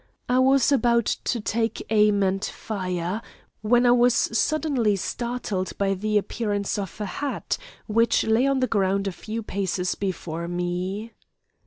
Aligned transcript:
I 0.27 0.39
was 0.39 0.71
about 0.71 1.05
to 1.25 1.39
take 1.39 1.85
aim 1.91 2.23
and 2.23 2.43
fire, 2.43 3.21
when 3.61 3.85
I 3.85 3.91
was 3.91 4.15
suddenly 4.15 4.95
startled 4.95 5.77
by 5.77 5.93
the 5.93 6.17
appearance 6.17 6.79
of 6.79 6.99
a 6.99 7.05
hat 7.05 7.59
which 7.85 8.23
lay 8.23 8.47
on 8.47 8.61
the 8.61 8.65
ground 8.65 9.05
a 9.07 9.11
few 9.11 9.43
paces 9.43 9.93
before 9.93 10.47
me. 10.47 11.11